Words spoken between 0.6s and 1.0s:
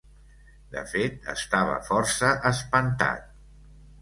De